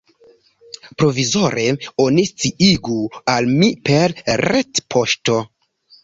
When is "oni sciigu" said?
2.03-2.97